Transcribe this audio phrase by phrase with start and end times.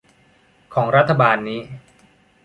[0.73, 1.59] ของรัฐบาลนี้